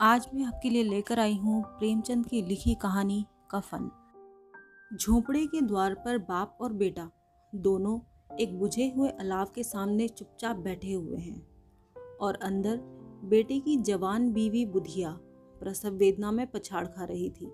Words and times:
आज 0.00 0.26
मैं 0.34 0.44
आपके 0.44 0.70
लिए 0.70 0.82
लेकर 0.82 1.18
आई 1.18 1.36
हूँ 1.36 1.62
प्रेमचंद 1.62 2.26
की 2.26 2.42
लिखी 2.42 2.74
कहानी 2.74 3.26
कफन 3.50 3.90
झोपड़े 4.96 5.46
के 5.46 5.60
द्वार 5.60 5.94
पर 5.94 6.18
बाप 6.18 6.58
और 6.60 6.72
बेटा 6.72 7.10
दोनों 7.54 7.98
एक 8.36 8.58
बुझे 8.58 8.92
हुए 8.96 9.08
अलाव 9.08 9.46
के 9.54 9.62
सामने 9.62 10.08
चुपचाप 10.08 10.56
बैठे 10.56 10.92
हुए 10.92 11.18
हैं 11.18 11.46
और 12.20 12.34
अंदर 12.34 12.80
बेटे 13.24 13.60
की 13.60 13.76
जवान 13.76 14.32
बीवी 14.32 14.66
बुधिया 14.66 15.18
प्रसव 15.60 15.88
वेदना 15.88 16.30
में 16.30 16.46
पछाड़ 16.46 16.86
खा 16.86 17.04
रही 17.04 17.30
थी। 17.30 17.52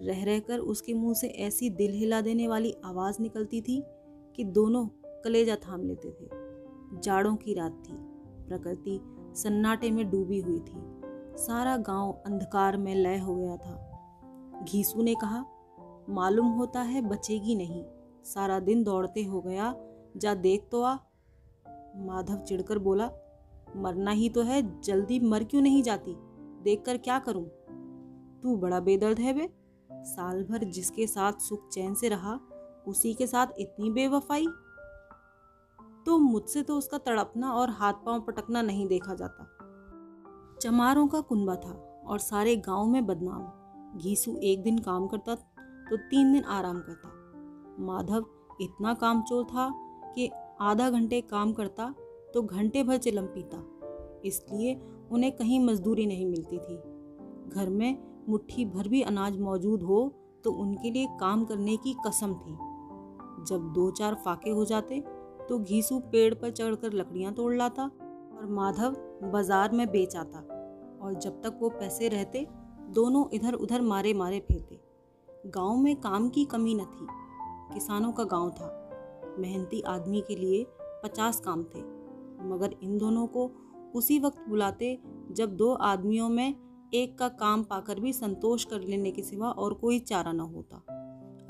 रह 0.00 0.24
रहकर 0.24 0.58
उसके 0.58 0.94
मुँह 0.94 1.14
से 1.14 1.28
ऐसी 1.28 1.70
दिल 1.70 1.92
हिला 1.92 2.20
देने 2.20 2.48
वाली 2.48 2.74
आवाज़ 2.84 3.22
निकलती 3.22 3.60
थी 3.60 3.82
कि 4.36 4.44
दोनों 4.44 4.86
कलेजा 5.24 5.56
थाम 5.56 5.82
लेते 5.82 6.10
थे। 6.10 6.28
जाड़ों 7.00 7.36
की 7.36 7.54
रात 7.54 7.82
थी, 7.88 7.92
प्रकृति 8.48 9.00
सन्नाटे 9.36 9.90
में 9.90 10.10
डूबी 10.10 10.38
हुई 10.40 10.58
थी। 10.58 10.93
सारा 11.36 11.76
गाँव 11.76 12.22
अंधकार 12.26 12.76
में 12.76 12.94
लय 12.94 13.18
हो 13.18 13.36
गया 13.36 13.56
था। 13.56 13.90
घीसू 14.64 15.02
ने 15.02 15.14
कहा, 15.14 15.44
मालूम 16.08 16.46
होता 16.46 16.80
है 16.80 17.00
बचेगी 17.00 17.54
नहीं। 17.54 17.84
सारा 18.24 18.60
दिन 18.60 18.82
दौड़ते 18.82 19.24
हो 19.24 19.40
गया, 19.40 19.74
जा 20.16 20.34
देख 20.34 20.68
तो 20.72 20.82
आ। 20.82 20.94
माधव 21.96 22.36
चिढ़कर 22.36 22.78
बोला, 22.78 23.10
मरना 23.76 24.10
ही 24.10 24.28
तो 24.28 24.42
है, 24.42 24.80
जल्दी 24.80 25.20
मर 25.20 25.44
क्यों 25.44 25.62
नहीं 25.62 25.82
जाती? 25.82 26.16
देखकर 26.62 26.96
क्या 26.96 27.18
करूँ? 27.18 27.44
तू 28.42 28.56
बड़ा 28.56 28.80
बेदर्द 28.80 29.18
है 29.18 29.32
बे। 29.32 29.48
साल 29.92 30.44
भर 30.44 30.58
जिसके 30.58 31.06
साथ 31.06 31.32
सुख 31.32 31.68
चैन 31.68 31.94
से 31.94 32.08
रहा, 32.08 32.40
उसी 32.88 33.14
के 33.14 33.26
साथ 33.26 33.46
इतनी 33.58 33.90
बेवफाई 33.90 34.46
तो 36.06 36.18
मुझसे 36.18 36.62
तो 36.62 36.78
उसका 36.78 36.98
तड़पना 36.98 37.52
और 37.52 37.70
हाथ 37.70 37.92
पाँव 37.92 38.20
पटकना 38.20 38.62
नहीं 38.62 38.86
देखा 38.86 39.14
जाता। 39.14 39.53
चमारों 40.64 41.06
का 41.06 41.20
कुंबा 41.20 41.54
था 41.56 41.72
और 42.06 42.18
सारे 42.18 42.54
गाँव 42.58 42.86
में 42.86 43.06
बदनाम। 43.06 43.98
घीसू 43.98 44.36
एक 44.42 44.62
दिन 44.62 44.78
काम 44.78 45.06
करता 45.06 45.34
तो 45.34 45.96
तीन 46.10 46.32
दिन 46.32 46.44
आराम 46.50 46.78
करता। 46.80 47.08
माधव 47.84 48.24
इतना 48.60 48.94
कामचोर 48.94 49.44
था 49.44 49.68
कि 50.14 50.28
आधा 50.62 50.88
घंटे 50.90 51.20
काम 51.22 51.52
करता 51.52 51.92
तो 52.34 52.42
घंटे 52.42 52.82
भर 52.82 52.96
चिलम 52.98 53.26
पीता, 53.26 53.58
इसलिए 54.24 54.74
उन्हें 55.10 55.32
कहीं 55.32 55.60
मजदूरी 55.60 56.06
नहीं 56.06 56.26
मिलती 56.26 56.58
थी। 56.58 56.76
घर 57.50 57.68
में 57.70 58.24
मुट्ठी 58.28 58.64
भर 58.66 58.88
भी 58.88 59.02
अनाज 59.02 59.38
मौजूद 59.40 59.82
हो 59.82 60.00
तो 60.44 60.52
उनके 60.54 60.90
लिए 60.90 61.06
काम 61.20 61.44
करने 61.44 61.76
की 61.76 61.94
कसम 62.06 62.34
थी। 62.36 62.56
जब 63.44 63.72
दो 63.74 63.90
चार 63.92 64.14
फाके 64.24 64.50
हो 64.50 64.64
जाते 64.64 65.02
तो 65.48 65.58
घीसू 65.60 65.98
पेड़ 66.12 66.32
पर 66.34 66.50
चढ़कर 66.52 66.92
लकड़ियाँ 66.94 67.32
तोड़ 67.34 67.54
लाता 67.54 67.84
और 67.84 68.46
माधव 68.52 68.96
बाज़ार 69.24 69.72
में 69.72 69.86
बेच 69.88 70.16
आता। 70.16 70.46
और 71.04 71.14
जब 71.14 71.42
तक 71.42 71.58
वो 71.60 71.68
पैसे 71.68 72.08
रहते, 72.08 72.46
दोनों 72.90 73.24
इधर 73.32 73.54
उधर 73.54 73.80
मारे 73.80 74.14
मारे 74.14 74.40
फिरते। 74.40 74.80
गाँव 75.46 75.76
में 75.76 75.96
काम 75.96 76.28
की 76.28 76.44
कमी 76.44 76.74
न 76.74 76.84
थी। 76.84 77.06
किसानों 77.74 78.12
का 78.12 78.24
गाँव 78.24 78.50
था। 78.50 78.90
मेहनती 79.38 79.80
आदमी 79.80 80.20
के 80.20 80.36
लिए 80.36 80.66
पचास 81.04 81.40
काम 81.40 81.64
थे। 81.64 81.80
मगर 82.44 82.74
इन 82.82 82.98
दोनों 82.98 83.26
को 83.26 83.50
उसी 83.94 84.18
वक्त 84.18 84.44
बुलाते 84.48 84.98
जब 85.30 85.56
दो 85.56 85.72
आदमियों 85.72 86.28
में 86.28 86.54
एक 86.94 87.18
का 87.18 87.28
काम 87.28 87.62
पाकर 87.62 88.00
भी 88.00 88.12
संतोष 88.12 88.64
कर 88.64 88.80
लेने 88.80 89.10
के 89.10 89.22
सिवा 89.22 89.50
और 89.50 89.74
कोई 89.74 89.98
चारा 89.98 90.32
न 90.32 90.40
होता। 90.40 90.76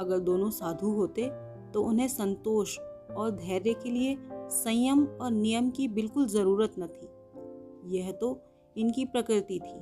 अगर 0.00 0.18
दोनों 0.18 0.50
साधु 0.50 0.90
होते 0.90 1.30
तो 1.72 1.82
उन्हें 1.82 2.08
संतोष 2.08 2.78
और 3.16 3.30
धैर्य 3.30 3.72
के 3.72 3.90
लिए 3.90 4.18
संयम 4.32 5.04
और 5.04 5.30
नियम 5.30 5.70
की 5.70 5.88
बिल्कुल 5.88 6.26
ज़रूरत 6.26 6.74
न 6.78 6.86
थी। 6.86 7.96
यह 7.96 8.12
तो 8.12 8.32
इनकी 8.76 9.04
प्रकृति 9.04 9.60
थी। 9.60 9.78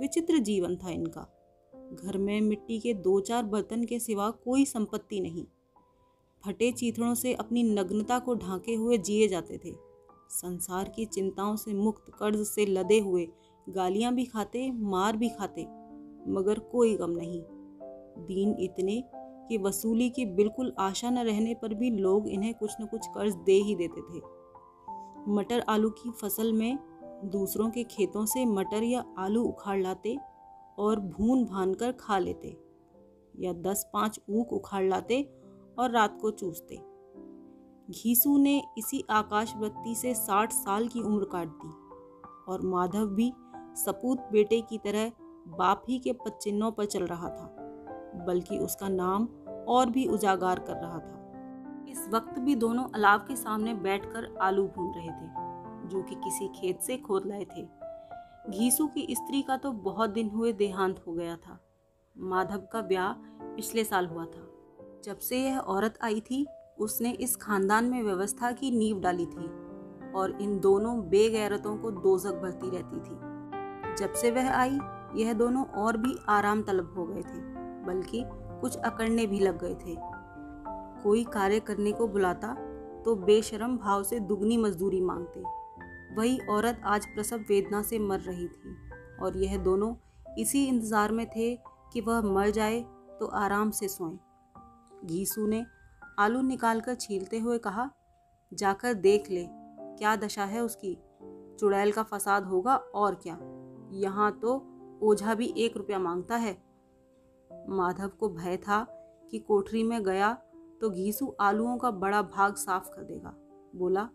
विचित्र 0.00 0.38
जीवन 0.38 0.76
था 0.76 0.90
इनका। 0.90 1.32
घर 2.02 2.18
में 2.18 2.40
मिट्टी 2.40 2.78
के 2.78 2.94
दो 2.94 3.20
चार 3.20 3.42
बर्तन 3.42 3.84
के 3.84 3.98
सिवा 3.98 4.30
कोई 4.30 4.64
संपत्ति 4.64 5.20
नहीं। 5.20 5.46
फटे 6.44 6.72
चीथड़ों 6.72 7.14
से 7.14 7.34
अपनी 7.34 7.62
नग्नता 7.62 8.18
को 8.18 8.34
ढांके 8.34 8.74
हुए 8.74 8.98
जिए 8.98 9.28
जाते 9.28 9.58
थे। 9.58 9.74
संसार 10.30 10.88
की 10.88 11.04
चिंताओं 11.04 11.56
से 11.56 11.74
मुक्त 11.74 12.12
कर्ज 12.18 12.46
से 12.46 12.66
लदे 12.66 12.98
हुए 12.98 13.28
गालियाँ 13.68 14.14
भी 14.14 14.24
खाते, 14.24 14.70
मार 14.70 15.16
भी 15.16 15.28
खाते, 15.28 15.62
मगर 16.30 16.58
कोई 16.58 16.96
गम 16.96 17.10
नहीं। 17.10 17.42
दीन 18.26 18.56
इतने 18.60 19.04
कि 19.48 19.58
वसूली 19.58 20.10
की 20.10 20.26
बिल्कुल 20.26 20.72
आशा 20.78 21.10
न 21.10 21.18
रहने 21.18 21.54
पर 21.54 21.74
भी 21.74 21.90
लोग 21.90 22.28
इन्हें 22.28 22.54
कुछ 22.54 22.72
न 22.80 22.86
कुछ 22.86 23.06
कर्ज 23.06 23.34
दे 23.34 23.52
ही 23.52 23.74
देते 23.74 24.00
थे। 24.00 24.22
मटर 25.28 25.60
आलू 25.60 25.90
की 25.90 26.10
फ़सल 26.10 26.52
में 26.52 26.78
दूसरों 27.24 27.70
के 27.70 27.84
खेतों 27.84 28.24
से 28.26 28.44
मटर 28.46 28.82
या 28.82 29.04
आलू 29.18 29.42
उखाड़ 29.42 29.80
लाते 29.80 30.16
और 30.78 31.00
भून 31.00 31.44
भान 31.44 31.74
कर 31.74 31.92
खा 31.92 32.18
लेते, 32.18 32.56
या 33.34 33.52
दस 33.52 33.88
पाँच 33.92 34.20
ऊख 34.30 34.52
उखाड़ 34.52 34.84
लाते 34.84 35.22
और 35.78 35.90
रात 35.90 36.18
को 36.20 36.30
चूसते। 36.30 36.78
घीसू 37.92 38.36
ने 38.38 38.60
इसी 38.78 39.04
आकाशवृत्ति 39.10 39.94
से 39.94 40.14
साठ 40.14 40.52
साल 40.52 40.88
की 40.88 41.02
उम्र 41.02 41.24
काट 41.24 41.48
दी 41.56 41.70
और 42.48 42.62
माधव 42.64 43.06
भी 43.06 43.32
सपूत 43.76 44.28
बेटे 44.32 44.60
की 44.60 44.78
तरह 44.78 45.12
बाप 45.48 45.82
ही 45.88 45.98
के 45.98 46.12
पच्चिन्नों 46.12 46.70
पर 46.72 46.84
चल 46.84 47.06
रहा 47.06 47.28
था, 47.28 47.54
बल्कि 48.26 48.58
उसका 48.58 48.88
नाम 48.88 49.28
और 49.68 49.90
भी 49.90 50.06
उजागार 50.06 50.58
कर 50.58 50.76
रहा 50.76 50.98
था। 50.98 51.14
इस 51.88 52.08
वक्त 52.12 52.38
भी 52.38 52.54
दोनों 52.56 52.84
अलाव 52.94 53.18
के 53.18 53.36
सामने 53.36 53.74
बैठकर 53.74 54.34
आलू 54.42 54.66
भून 54.66 54.92
रहे 54.94 55.10
थे। 55.10 55.45
जो 55.86 56.02
कि 56.02 56.14
किसी 56.14 56.48
खेत 56.48 56.80
से 56.80 56.96
खोद 56.96 57.26
लाए 57.26 57.44
थे। 57.44 57.62
घीसू 58.50 58.86
की 58.86 59.06
स्त्री 59.10 59.42
का 59.42 59.56
तो 59.56 59.72
बहुत 59.72 60.10
दिन 60.10 60.28
हुए 60.28 60.52
देहांत 60.52 61.04
हो 61.06 61.12
गया 61.12 61.36
था। 61.36 61.58
माधव 62.18 62.62
का 62.72 62.82
ब्याह 62.82 63.12
पिछले 63.56 63.84
साल 63.84 64.06
हुआ 64.06 64.24
था। 64.24 64.46
जब 65.04 65.18
से 65.18 65.38
यह 65.38 65.58
औरत 65.58 65.98
आई 66.02 66.20
थी, 66.20 66.46
उसने 66.78 67.10
इस 67.10 67.36
खानदान 67.36 67.84
में 67.84 68.02
व्यवस्था 68.02 68.52
की 68.52 68.70
नींव 68.70 69.00
डाली 69.00 69.26
थी 69.26 69.46
और 70.12 70.38
इन 70.40 70.58
दोनों 70.60 71.00
बेगैरतों 71.08 71.76
को 71.76 71.90
दोजक 71.90 72.34
भरती 72.34 72.70
रहती 72.70 73.00
थी। 73.00 73.94
जब 73.96 74.12
से 74.12 74.30
वह 74.30 74.50
आई, 74.50 74.78
यह 75.14 75.32
दोनों 75.32 75.64
और 75.64 75.96
भी 75.96 76.16
आराम 76.28 76.62
तलब 76.62 76.94
हो 76.98 77.06
गए 77.06 77.22
थे, 77.22 77.40
बल्कि 77.84 78.22
कुछ 78.60 78.76
अकड़ने 78.76 79.26
भी 79.26 79.40
लग 79.40 79.58
गए 79.64 79.74
थे। 79.74 79.96
कोई 81.02 81.24
कार्य 81.24 81.60
करने 81.60 81.92
को 81.92 82.08
बुलाता 82.08 82.54
तो 83.04 83.14
बेशरम 83.16 83.76
भाव 83.76 84.02
से 84.02 84.20
दुगनी 84.20 84.56
मजदूरी 84.56 85.00
मांगते। 85.00 85.42
वही 86.10 86.38
औरत 86.50 86.80
आज 86.84 87.06
प्रसव 87.06 87.44
वेदना 87.48 87.82
से 87.82 87.98
मर 87.98 88.20
रही 88.20 88.48
थी। 88.48 88.74
और 89.22 89.36
यह 89.36 89.56
दोनों 89.58 89.94
इसी 90.38 90.66
इंतज़ार 90.66 91.12
में 91.12 91.26
थे 91.26 91.54
कि 91.92 92.00
वह 92.00 92.20
मर 92.24 92.50
जाए 92.50 92.80
तो 93.20 93.26
आराम 93.34 93.70
से 93.70 93.88
सोएँ। 93.88 94.18
घीसू 95.06 95.46
ने 95.46 95.64
आलू 96.18 96.40
निकालकर 96.42 96.94
छीलते 96.94 97.38
हुए 97.38 97.58
कहा, 97.58 97.88
जाकर 98.52 98.94
देख 98.94 99.30
ले, 99.30 99.46
क्या 99.48 100.14
दशा 100.16 100.44
है 100.44 100.60
उसकी? 100.60 100.96
चुड़ैल 101.60 101.92
का 101.92 102.02
फसाद 102.02 102.44
होगा 102.44 102.76
और 102.76 103.14
क्या? 103.22 103.38
यहाँ 103.94 104.30
तो 104.42 104.54
ओझा 105.02 105.34
भी 105.34 105.52
एक 105.56 105.76
रुपया 105.76 105.98
माँगता 105.98 106.36
है। 106.36 106.56
माधव 107.70 108.10
को 108.20 108.28
भय 108.28 108.56
था 108.58 108.86
कि 109.32 109.38
कोठरी 109.38 109.82
में 109.82 110.02
गया 110.04 110.32
तो 110.80 110.90
घीसू 110.90 111.34
आलूओं 111.40 111.76
का 111.78 111.90
बड़ा 111.92 112.22
भाग 112.24 112.54
साफ़ 112.56 112.88
कर 112.88 113.02
देगा। 113.02 113.34
बोला 113.76 114.08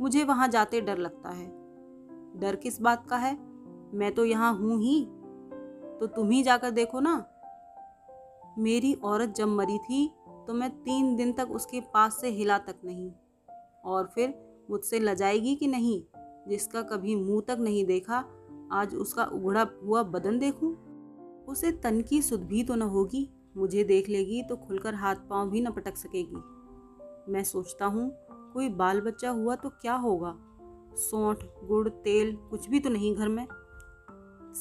मुझे 0.00 0.24
वहाँ 0.24 0.48
जाते 0.48 0.80
डर 0.80 0.98
लगता 0.98 1.30
है। 1.30 1.46
डर 2.40 2.56
किस 2.56 2.80
बात 2.80 3.06
का 3.10 3.16
है? 3.16 3.34
मैं 3.94 4.14
तो 4.14 4.24
यहाँ 4.24 4.54
हूँ 4.54 4.80
ही। 4.80 5.04
तो 6.00 6.06
तुम 6.06 6.30
ही 6.30 6.42
जाकर 6.42 6.70
देखो 6.70 7.00
ना। 7.00 7.14
मेरी 8.58 8.94
औरत 8.94 9.34
जब 9.34 9.48
मरी 9.48 9.78
थी 9.78 10.10
तो 10.46 10.54
मैं 10.54 10.70
तीन 10.70 11.16
दिन 11.16 11.32
तक 11.32 11.50
उसके 11.50 11.80
पास 11.80 12.20
से 12.20 12.28
हिला 12.28 12.58
तक 12.58 12.80
नहीं। 12.84 13.12
और 13.84 14.10
फिर 14.14 14.34
मुझसे 14.70 14.98
लजाएगी 14.98 15.54
कि 15.54 15.66
नहीं, 15.66 16.02
जिसका 16.48 16.82
कभी 16.82 17.14
मुँह 17.16 17.42
तक 17.48 17.56
नहीं 17.60 17.84
देखा, 17.84 18.24
आज 18.72 18.94
उसका 18.94 19.24
उगड़ा 19.24 19.66
हुआ 19.84 20.02
बदन 20.02 20.38
देखूँ? 20.38 20.76
उसे 21.48 21.72
तन 21.72 22.00
की 22.00 22.22
सुध 22.22 22.42
भी 22.42 22.62
तो 22.62 22.74
न 22.74 22.82
होगी। 22.82 23.28
मुझे 23.56 23.84
देख 23.84 24.08
लेगी 24.08 24.42
तो 24.42 24.56
खुलकर 24.56 24.94
हाथ 24.94 25.16
पाँव 25.30 25.50
भी 25.50 25.60
न 25.60 25.70
पटक 25.70 25.96
सकेगी। 25.96 27.32
मैं 27.32 27.44
सोचता 27.44 27.86
हूँ 27.86 28.10
कोई 28.54 28.68
बाल 28.68 29.00
बच्चा 29.00 29.30
हुआ 29.30 29.56
तो 29.56 29.68
क्या 29.68 29.94
होगा? 29.94 30.36
सौंठ, 30.96 31.36
गुड़, 31.42 31.88
तेल, 31.88 32.36
कुछ 32.36 32.70
भी 32.70 32.80
तो 32.80 32.90
नहीं 32.90 33.16
घर 33.16 33.28
में। 33.28 33.46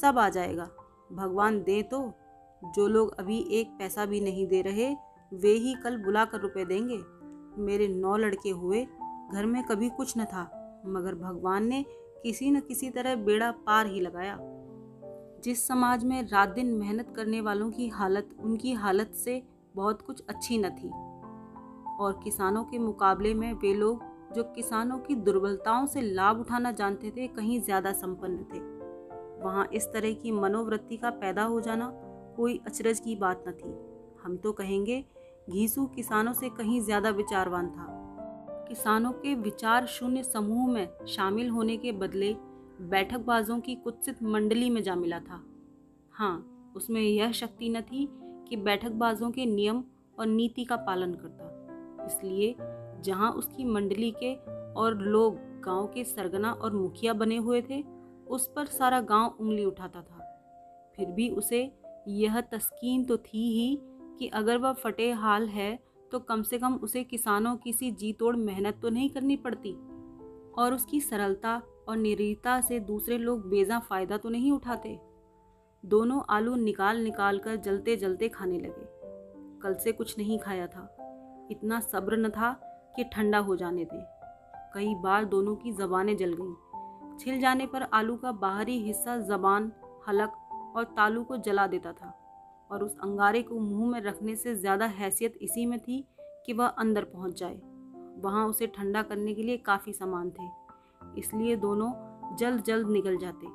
सब 0.01 0.19
आ 0.19 0.29
जाएगा। 0.29 0.69
भगवान 1.13 1.63
दे 1.63 1.81
तो। 1.81 2.13
जो 2.75 2.87
लोग 2.87 3.19
अभी 3.19 3.39
एक 3.39 3.67
पैसा 3.67 4.05
भी 4.05 4.21
नहीं 4.21 4.47
दे 4.47 4.61
रहे, 4.61 4.95
वे 5.33 5.49
ही 5.49 5.73
कल 5.73 5.97
बुला 5.97 6.25
कर 6.25 6.39
रुपये 6.39 6.65
देंगे। 6.65 7.03
मेरे 7.61 7.87
नौ 7.87 8.17
लड़के 8.17 8.49
हुए, 8.49 8.87
घर 9.33 9.45
में 9.45 9.63
कभी 9.63 9.89
कुछ 9.89 10.13
न 10.17 10.25
था, 10.25 10.81
मगर 10.85 11.15
भगवान 11.15 11.67
ने 11.67 11.85
किसी 12.23 12.51
न 12.51 12.59
किसी 12.59 12.89
तरह 12.89 13.15
बेड़ा 13.15 13.51
पार 13.51 13.85
ही 13.87 13.99
लगाया। 13.99 14.37
जिस 15.43 15.67
समाज 15.67 16.03
में 16.03 16.27
रात 16.27 16.49
दिन 16.49 16.67
मेहनत 16.67 17.13
करने 17.15 17.41
वालों 17.41 17.71
की 17.71 17.87
हालत, 17.87 18.35
उनकी 18.39 18.73
हालत 18.73 19.11
से 19.11 19.43
बहुत 19.75 20.01
कुछ 20.01 20.23
अच्छी 20.29 20.57
न 20.57 20.69
थी। 20.69 21.12
और 21.99 22.19
किसानों 22.23 22.63
के 22.63 22.77
मुकाबले 22.79 23.33
में 23.33 23.53
वे 23.53 23.73
लोग, 23.73 24.03
जो 24.35 24.43
किसानों 24.43 24.97
की 24.97 25.15
दुर्बलताओं 25.15 25.85
से 25.85 26.01
लाभ 26.01 26.39
उठाना 26.39 26.71
जानते 26.71 27.11
थे, 27.11 27.27
कहीं 27.27 27.61
ज़्यादा 27.61 27.91
संपन्न 27.91 28.45
थे। 28.53 28.59
वहाँ 29.43 29.67
इस 29.73 29.85
तरह 29.93 30.13
की 30.13 30.31
मनोवृत्ति 30.31 30.97
का 30.97 31.09
पैदा 31.09 31.43
हो 31.43 31.61
जाना 31.61 31.91
कोई 32.37 32.61
अचरज 32.67 32.99
की 32.99 33.15
बात 33.15 33.43
न 33.47 33.51
थी। 33.51 33.73
हम 34.23 34.37
तो 34.37 34.51
कहेंगे, 34.51 35.03
घीसू 35.49 35.85
किसानों 35.85 36.33
से 36.33 36.49
कहीं 36.49 36.81
ज़्यादा 36.81 37.09
विचारवान 37.09 37.67
था। 37.69 37.87
किसानों 38.69 39.11
के 39.11 39.35
विचार 39.35 39.85
शून्य 39.85 40.23
समूह 40.23 40.71
में 40.71 41.05
शामिल 41.07 41.49
होने 41.49 41.77
के 41.77 41.91
बदले 41.91 42.35
बैठकबाजों 42.81 43.59
की 43.59 43.75
कुत्सित 43.75 44.23
मंडली 44.23 44.69
में 44.69 44.81
जा 44.83 44.95
मिला 44.95 45.19
था। 45.19 45.43
हाँ 46.13 46.73
उसमें 46.75 47.01
यह 47.01 47.31
शक्ति 47.31 47.69
न 47.69 47.81
थी 47.81 48.07
कि 48.49 48.55
बैठकबाजों 48.57 49.31
के 49.31 49.45
नियम 49.45 49.83
और 50.19 50.25
नीति 50.25 50.63
का 50.63 50.75
पालन 50.75 51.13
करता। 51.13 51.52
इसलिए 52.05 52.55
जहाँ 53.01 53.31
उसकी 53.31 53.65
मंडली 53.65 54.11
के 54.23 54.33
और 54.73 54.97
लोग 54.97 55.37
गाँव 55.61 55.87
के 55.87 56.03
सरगना 56.03 56.51
और 56.51 56.73
मुखिया 56.73 57.13
बने 57.13 57.37
हुए 57.37 57.61
थे, 57.61 57.81
उस 58.27 58.51
पर 58.55 58.65
सारा 58.65 58.99
गाँव 59.01 59.37
उंगली 59.39 59.65
उठाता 59.65 60.01
था। 60.01 60.19
फिर 60.95 61.11
भी 61.11 61.29
उसे 61.29 61.71
यह 62.07 62.39
तस्कीन 62.41 63.03
तो 63.05 63.17
थी 63.17 63.47
ही 63.53 63.77
कि 64.19 64.27
अगर 64.27 64.57
वह 64.57 64.73
फटे 64.73 65.11
हाल 65.11 65.47
है 65.47 65.79
तो 66.11 66.19
कम 66.19 66.41
से 66.43 66.57
कम 66.59 66.73
उसे 66.75 67.03
किसानों 67.03 67.55
की 67.55 67.73
सी 67.73 67.91
जी 67.91 68.11
तोड़ 68.13 68.35
मेहनत 68.35 68.79
तो 68.81 68.89
नहीं 68.89 69.09
करनी 69.09 69.35
पड़ती। 69.37 69.71
और 70.53 70.73
उसकी 70.73 70.99
सरलता 71.01 71.61
और 71.87 71.97
निरीता 71.97 72.59
से 72.61 72.79
दूसरे 72.79 73.17
लोग 73.17 73.47
बेजा 73.49 73.79
फ़ायदा 73.79 74.17
तो 74.17 74.29
नहीं 74.29 74.51
उठाते। 74.51 74.99
दोनों 75.83 76.21
आलू 76.29 76.55
निकाल 76.55 76.97
निकाल 76.97 77.39
कर 77.39 77.55
जलते 77.55 77.95
जलते 77.95 78.29
खाने 78.29 78.59
लगे। 78.59 78.85
कल 79.59 79.73
से 79.73 79.91
कुछ 79.91 80.17
नहीं 80.17 80.39
खाया 80.39 80.67
था। 80.67 81.02
इतना 81.51 81.79
सब्र 81.81 82.17
न 82.17 82.29
था 82.29 82.51
कि 82.95 83.03
ठंडा 83.03 83.37
हो 83.39 83.55
जाने 83.55 83.85
दें। 83.85 84.03
कई 84.73 84.93
बार 84.95 85.25
दोनों 85.25 85.55
की 85.55 85.71
जबानें 85.73 86.15
जल 86.17 86.33
गईं। 86.33 87.17
छिल 87.19 87.39
जाने 87.39 87.65
पर 87.65 87.83
आलू 87.83 88.15
का 88.15 88.31
बाहरी 88.33 88.77
हिस्सा 88.79 89.17
जबान, 89.19 89.71
हलक 90.07 90.33
और 90.75 90.83
तालू 90.97 91.23
को 91.23 91.37
जला 91.37 91.67
देता 91.67 91.91
था 91.93 92.13
और 92.71 92.83
उस 92.83 92.97
अंगारे 93.03 93.41
को 93.41 93.59
मुँह 93.59 93.91
में 93.91 93.99
रखने 94.01 94.35
से 94.35 94.55
ज़्यादा 94.55 94.85
हैसियत 94.85 95.37
इसी 95.41 95.65
में 95.65 95.79
थी 95.79 96.03
कि 96.45 96.53
वह 96.53 96.67
अंदर 96.67 97.03
पहुँच 97.05 97.39
जाए। 97.39 97.59
वहाँ 98.21 98.45
उसे 98.47 98.67
ठंडा 98.67 99.01
करने 99.01 99.33
के 99.33 99.43
लिए 99.43 99.57
काफ़ी 99.57 99.93
सामान 99.93 100.29
थे, 100.29 100.47
इसलिए 101.19 101.55
दोनों 101.57 101.91
जल्द 102.37 102.63
जल्द 102.63 102.89
निकल 102.89 103.17
जाते। 103.17 103.47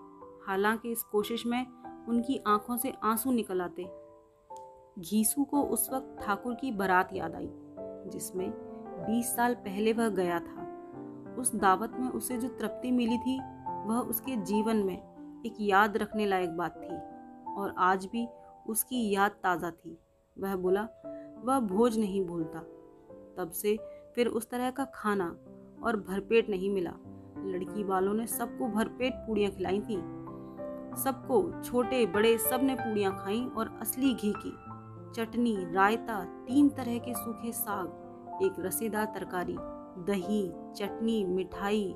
हालाँकि 0.47 0.93
इस 0.93 1.03
कोशिश 1.03 1.47
में 1.47 1.65
उनकी 2.09 2.41
आँखों 2.47 2.77
से 2.77 2.93
आँसू 3.05 3.33
निकल 3.33 3.61
आते। 3.61 3.89
घीसू 5.01 5.45
को 5.45 5.63
उस 5.65 5.89
वक्त 5.93 6.17
ठाकुर 6.23 6.55
की 6.55 6.71
बारात 6.73 7.15
याद 7.15 7.35
आई। 7.35 7.49
जिसमें 8.09 8.51
बीस 9.01 9.37
साल 9.37 9.55
पहले 9.55 9.93
वह 9.93 10.09
गया 10.09 10.39
था। 10.39 10.65
उस 11.39 11.55
दावत 11.55 11.93
में 11.99 12.09
उसे 12.09 12.39
जो 12.39 12.49
तृप्ति 12.49 12.91
मिली 12.91 13.19
थी, 13.19 13.39
वह 13.87 13.99
उसके 13.99 14.37
जीवन 14.37 14.77
में 14.77 15.43
एक 15.47 15.57
याद 15.61 15.97
रखने 15.97 16.27
लायक 16.27 16.51
बात 16.51 16.77
थी 16.77 16.97
और 17.53 17.75
आज 17.79 18.07
भी 18.07 18.29
उसकी 18.69 19.11
याद 19.11 19.31
ताज़ा 19.31 19.71
थी। 19.71 19.99
वह 20.39 20.57
बोला, 20.57 20.89
वह 21.45 21.61
भोज 21.61 21.99
नहीं 21.99 22.27
भूलता। 22.27 22.59
तब 23.39 23.51
से 23.51 23.79
फिर 24.15 24.27
उस 24.27 24.51
तरह 24.51 24.71
का 24.71 24.85
खाना 24.85 25.37
और 25.83 25.97
भरपेट 25.97 26.51
नहीं 26.51 26.71
मिला। 26.71 26.93
लड़की 27.39 27.85
वालों 27.85 28.15
ने 28.15 28.27
सबको 28.27 28.69
भरपेट 28.69 29.13
पूड़ियाँ 29.15 29.51
खिलाई 29.51 29.81
थी। 29.81 29.97
सबको 31.03 31.63
छोटे 31.63 32.07
बड़े 32.07 32.39
सबने 32.39 32.75
पूड़ियाँ 32.75 33.17
खाई 33.19 33.45
और 33.57 33.79
असली 33.81 34.15
घी 34.15 34.33
की। 34.37 34.68
चटनी, 35.15 35.73
रायता, 35.73 36.25
तीन 36.25 36.69
तरह 36.69 36.99
के 36.99 37.15
सूखे 37.15 37.53
साग, 37.53 37.87
एक 38.43 38.53
रसेदार 38.59 39.05
तरकारी, 39.05 39.57
दही, 40.05 40.53
चटनी, 40.77 41.25
मिठाई। 41.25 41.93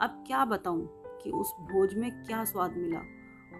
अब 0.00 0.24
क्या 0.26 0.44
बताऊँ 0.44 1.02
कि 1.22 1.30
उस 1.30 1.52
भोज 1.52 1.94
में 1.94 2.24
क्या 2.24 2.44
स्वाद 2.44 2.76
मिला। 2.76 2.98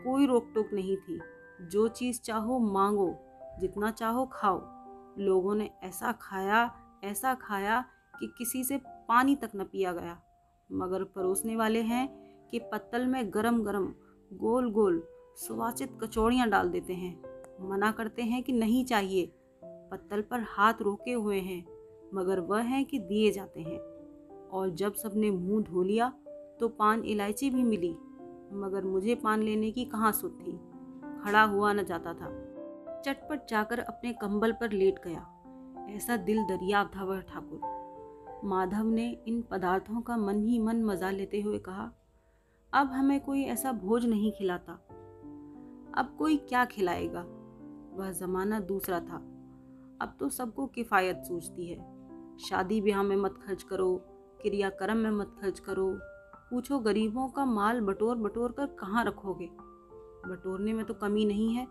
कोई 0.05 0.27
रोक 0.27 0.47
टोक 0.55 0.67
नहीं 0.73 0.97
थी। 0.97 1.21
जो 1.61 1.89
चीज़ 1.89 2.21
चाहो 2.21 2.59
मांगो, 2.59 3.15
जितना 3.59 3.91
चाहो 3.91 4.27
खाओ। 4.27 4.63
लोगों 5.19 5.55
ने 5.55 5.71
ऐसा 5.83 6.13
खाया 6.13 6.71
ऐसा 7.05 7.35
खाया 7.35 7.85
कि 8.21 8.35
किसी 8.39 8.65
से 8.65 8.77
पानी 8.87 9.37
तक 9.37 9.51
न 9.57 9.65
पिया 9.65 9.93
गया। 9.93 10.21
मगर 10.73 11.05
परोसने 11.05 11.57
वाले 11.57 11.83
हैं 11.83 12.27
कि 12.51 12.59
पत्तल 12.59 13.07
में 13.07 13.35
गरम 13.35 13.63
गरम 13.63 13.87
गोल 14.33 14.71
गोल 14.71 15.09
सुवाचित 15.37 15.99
कचौड़ियाँ 16.03 16.49
डाल 16.49 16.69
देते 16.69 16.95
हैं। 16.95 17.36
मना 17.61 17.91
करते 17.91 18.23
हैं 18.23 18.43
कि 18.43 18.53
नहीं 18.53 18.85
चाहिए। 18.85 19.33
पत्तल 19.63 20.23
पर 20.23 20.45
हाथ 20.49 20.83
रोके 20.83 21.13
हुए 21.13 21.39
हैं, 21.41 21.65
मगर 22.15 22.41
वह 22.41 22.61
है 22.61 22.83
कि 22.85 22.99
दिए 22.99 23.31
जाते 23.33 23.61
हैं। 23.61 23.79
और 24.49 24.71
जब 24.71 24.95
सबने 24.95 25.31
मुँह 25.31 25.63
धो 25.63 25.83
लिया 25.83 26.09
तो 26.61 26.69
पान 26.69 27.03
इलायची 27.05 27.51
भी 27.51 27.63
मिली, 27.63 27.91
मगर 28.53 28.85
मुझे 28.85 29.15
पान 29.15 29.43
लेने 29.43 29.71
की 29.71 29.85
कहाँ 29.85 30.13
सुध 30.13 30.39
थी? 30.41 30.53
खड़ा 31.23 31.43
हुआ 31.43 31.73
न 31.73 31.85
जाता 31.85 32.13
था। 32.15 32.31
चटपट 33.01 33.49
जाकर 33.49 33.79
अपने 33.79 34.13
कंबल 34.13 34.53
पर 34.53 34.73
लेट 34.73 34.99
गया। 35.05 35.27
ऐसा 35.91 36.17
दिल 36.17 36.43
दरिया 36.43 36.85
था 36.97 37.05
वह 37.05 37.21
ठाकुर। 37.21 38.41
माधव 38.45 38.85
ने 38.85 39.09
इन 39.29 39.41
पदार्थों 39.43 40.01
का 40.01 40.17
मन 40.17 40.43
ही 40.43 40.59
मन 40.59 40.83
मज़ा 40.85 41.11
लेते 41.11 41.41
हुए 41.41 41.59
कहा, 41.59 41.91
अब 42.73 42.87
हमें 42.87 43.21
कोई 43.21 43.43
ऐसा 43.43 43.73
भोज 43.73 44.07
नहीं 44.07 44.33
खिलाता। 44.33 44.73
अब 45.95 46.15
कोई 46.19 46.37
क्या 46.39 46.65
खिलाएगा? 46.65 47.25
वह 47.97 48.13
ज़माना 48.13 48.61
दूसरा 48.61 49.01
था। 49.01 49.17
अब 50.03 50.17
तो 50.21 50.29
सबको 50.29 50.67
किफ़ायत 50.67 51.23
सूझती 51.25 51.67
है। 51.67 51.79
शादी 52.39 52.81
ब्याह 52.81 53.03
में 53.03 53.17
मत 53.17 53.39
खर्च 53.47 53.63
करो, 53.63 53.95
क्रियाक्रम 54.43 54.97
में 54.97 55.11
मत 55.11 55.37
खर्च 55.41 55.59
करो। 55.59 55.99
पूछो, 56.51 56.79
गरीबों 56.79 57.29
का 57.29 57.45
माल 57.45 57.81
बटोर 57.81 58.17
बटोर 58.17 58.53
कर 58.53 58.67
कहाँ 58.67 59.05
रखोगे? 59.05 59.51
बटोरने 60.27 60.73
में 60.73 60.85
तो 60.85 60.95
कमी 60.95 61.25
नहीं 61.25 61.55
है। 61.55 61.67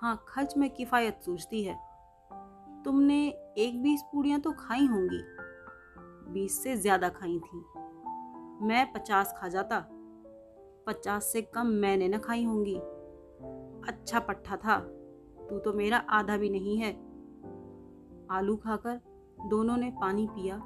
हाँ 0.00 0.24
खर्च 0.28 0.56
में 0.56 0.70
किफ़ायत 0.70 1.20
सूझती 1.24 1.62
है। 1.62 1.78
तुमने 2.84 3.28
एक 3.58 3.82
बीस 3.82 4.02
पूड़ियाँ 4.02 4.40
तो 4.40 4.52
खाई 4.52 4.86
होंगी। 4.86 5.20
बीस 6.32 6.62
से 6.62 6.76
ज़्यादा 6.76 7.08
खाई 7.08 7.38
थी। 7.38 7.58
मैं 8.66 8.92
पचास 8.92 9.34
खा 9.36 9.48
जाता। 9.48 9.78
पचास 10.86 11.24
से 11.24 11.42
कम 11.42 11.66
मैंने 11.66 12.08
न 12.08 12.18
खाई 12.18 12.44
होंगी। 12.44 12.76
अच्छा 13.88 14.20
पट्टा 14.20 14.56
था। 14.56 14.76
तू 15.50 15.58
तो 15.58 15.72
मेरा 15.72 15.98
आधा 16.10 16.36
भी 16.36 16.50
नहीं 16.50 16.76
है। 16.78 16.92
आलू 18.30 18.56
खाकर 18.56 19.00
दोनों 19.40 19.76
ने 19.76 19.90
पानी 20.00 20.26
पिया 20.26 20.56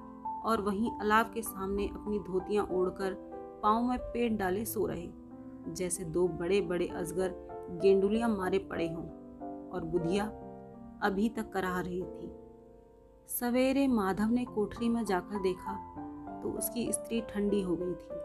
और 0.44 0.60
वहीं 0.60 0.90
अलाव 1.00 1.30
के 1.34 1.42
सामने 1.42 1.86
अपनी 1.86 2.18
धोतियाँ 2.18 2.66
ओढ़कर 2.72 3.14
पाँव 3.62 3.88
में 3.88 3.98
पेट 4.02 4.38
डाले 4.38 4.64
सो 4.64 4.86
रहे, 4.86 5.08
जैसे 5.68 6.04
दो 6.04 6.26
बड़े 6.28 6.60
बड़े 6.60 6.86
अजगर 6.88 7.34
गेंडुलियाँ 7.82 8.28
मारे 8.28 8.58
पड़े 8.70 8.88
हों 8.88 9.04
और 9.70 9.84
बुधिया 9.84 10.24
अभी 11.02 11.28
तक 11.28 11.50
कराह 11.52 11.80
रही 11.80 12.02
थी। 12.02 12.32
सवेरे 13.30 13.86
माधव 13.88 14.30
ने 14.30 14.44
कोठरी 14.44 14.88
में 14.88 15.04
जाकर 15.04 15.42
देखा 15.42 15.74
तो 16.42 16.50
उसकी 16.50 16.92
स्त्री 16.92 17.20
ठंडी 17.30 17.60
हो 17.62 17.76
गई 17.76 17.94
थी। 17.94 18.18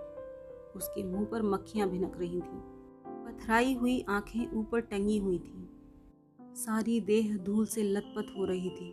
उसके 0.75 1.03
मुँह 1.03 1.25
पर 1.25 1.41
मक्खियाँ 1.43 1.89
भिनक 1.89 2.17
रही 2.19 2.41
थीं। 2.41 2.59
पथराई 3.25 3.73
हुई 3.73 4.03
आँखें 4.09 4.51
ऊपर 4.51 4.81
टंगी 4.81 5.17
हुई 5.17 5.39
थीं। 5.39 5.64
सारी 6.55 6.99
देह 7.01 7.35
धूल 7.37 7.65
से 7.65 7.83
लथपथ 7.83 8.33
हो 8.37 8.45
रही 8.45 8.69
थी। 8.69 8.89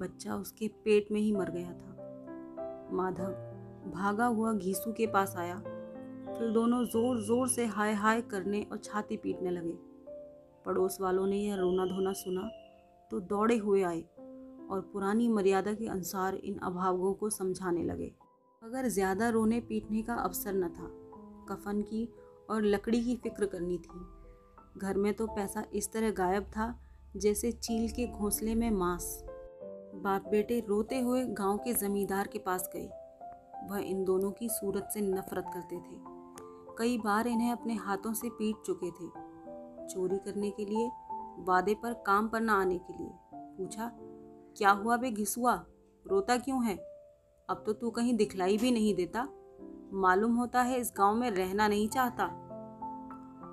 बच्चा 0.00 0.34
उसके 0.34 0.68
पेट 0.84 1.06
में 1.12 1.20
ही 1.20 1.32
मर 1.32 1.50
गया 1.50 1.72
था। 1.72 2.88
माधव 2.92 3.90
भागा 3.90 4.26
हुआ 4.26 4.52
घीसू 4.52 4.92
के 4.92 5.06
पास 5.06 5.34
आया। 5.36 5.56
फिर 5.56 6.50
दोनों 6.50 6.84
ज़ोर 6.86 7.20
ज़ोर 7.22 7.48
से 7.48 7.64
हाय 7.66 7.92
हाय 7.94 8.20
करने 8.22 8.60
और 8.62 8.78
छाती 8.78 9.16
पीटने 9.16 9.50
लगे। 9.50 9.72
पड़ोस 10.66 10.98
वालों 11.00 11.26
ने 11.26 11.36
यह 11.36 11.56
रोना 11.56 11.86
धोना 11.86 12.12
सुना 12.12 12.48
तो 13.10 13.20
दौड़े 13.20 13.56
हुए 13.56 13.82
आए 13.82 14.00
और 14.70 14.80
पुरानी 14.92 15.28
मर्यादा 15.28 15.72
के 15.72 15.86
अनुसार 15.88 16.34
इन 16.34 16.58
अभावों 16.62 17.12
को 17.14 17.30
समझाने 17.30 17.84
लगे। 17.84 18.12
अगर 18.62 18.88
ज़्यादा 18.88 19.28
रोने 19.28 19.60
पीटने 19.60 20.02
का 20.02 20.14
अवसर 20.14 20.54
न 20.54 20.68
था। 20.68 20.90
कफन 21.48 21.82
की 21.82 22.08
और 22.50 22.64
लकड़ी 22.64 23.02
की 23.04 23.16
फ़िक्र 23.16 23.46
करनी 23.46 23.78
थी। 23.78 24.06
घर 24.78 24.96
में 24.96 25.12
तो 25.14 25.26
पैसा 25.26 25.64
इस 25.74 25.92
तरह 25.92 26.10
गायब 26.10 26.44
था 26.46 26.68
जैसे 27.16 27.52
चील 27.52 27.90
के 27.90 28.06
घोंसले 28.06 28.54
में 28.54 28.70
मांस। 28.70 29.24
बाप 29.94 30.28
बेटे 30.30 30.60
रोते 30.60 31.00
हुए 31.00 31.24
गाँव 31.24 31.58
के 31.58 31.74
जमींदार 31.74 32.26
के 32.26 32.38
पास 32.38 32.70
गए। 32.76 32.90
वह 33.70 33.78
इन 33.78 34.04
दोनों 34.04 34.30
की 34.30 34.48
सूरत 34.48 34.88
से 34.94 35.00
नफरत 35.00 35.44
करते 35.54 35.76
थे। 35.76 35.96
कई 36.78 36.98
बार 36.98 37.26
इन्हें 37.26 37.52
अपने 37.52 37.74
हाथों 37.74 38.12
से 38.12 38.28
पीट 38.28 38.56
चुके 38.66 38.90
थे। 38.90 39.08
चोरी 39.88 40.18
करने 40.18 40.50
के 40.50 40.64
लिए, 40.64 40.90
वादे 41.38 41.74
पर 41.74 41.92
काम 41.92 42.28
पर 42.28 42.40
न 42.40 42.50
आने 42.50 42.78
के 42.78 42.92
लिए। 42.92 43.10
पूछा, 43.34 43.92
क्या 44.56 44.70
हुआ 44.70 44.96
बे 44.96 45.10
घिसुआ? 45.10 45.64
रोता 46.06 46.36
क्यों 46.36 46.64
है? 46.64 46.76
अब 47.50 47.62
तो 47.66 47.72
तू 47.72 47.90
कहीं 47.90 48.14
दिखलाई 48.14 48.56
भी 48.56 48.70
नहीं 48.70 48.94
देता। 48.94 49.28
मालूम 49.92 50.34
होता 50.34 50.62
है 50.62 50.80
इस 50.80 50.92
गाँव 50.96 51.14
में 51.14 51.30
रहना 51.30 51.68
नहीं 51.68 51.88
चाहता। 51.88 52.46